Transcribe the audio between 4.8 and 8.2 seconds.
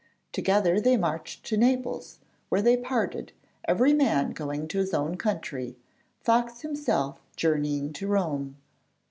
own country, Fox himself journeying to